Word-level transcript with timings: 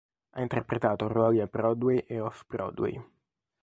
Ha 0.31 0.41
interpretato 0.41 1.07
ruoli 1.07 1.41
a 1.41 1.45
Broadway 1.45 1.99
e 2.07 2.19
off-Broadway. 2.19 2.99